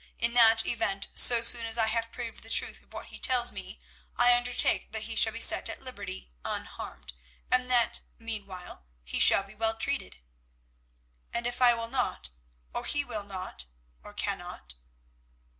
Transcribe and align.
In 0.17 0.33
that 0.33 0.65
event, 0.65 1.09
so 1.13 1.43
soon 1.43 1.67
as 1.67 1.77
I 1.77 1.85
have 1.85 2.11
proved 2.11 2.41
the 2.41 2.49
truth 2.49 2.81
of 2.81 2.91
what 2.91 3.09
he 3.13 3.19
tells 3.19 3.51
me, 3.51 3.79
I 4.17 4.35
undertake 4.35 4.91
that 4.93 5.03
he 5.03 5.15
shall 5.15 5.31
be 5.33 5.39
set 5.39 5.69
at 5.69 5.79
liberty 5.83 6.31
unharmed, 6.43 7.13
and 7.51 7.69
that, 7.69 8.01
meanwhile, 8.17 8.87
he 9.03 9.19
shall 9.19 9.43
be 9.43 9.53
well 9.53 9.77
treated." 9.77 10.17
"And 11.31 11.45
if 11.45 11.61
I 11.61 11.75
will 11.75 11.87
not, 11.89 12.31
or 12.73 12.85
he 12.85 13.03
will 13.05 13.25
not, 13.25 13.67
or 14.03 14.11
cannot?" 14.15 14.73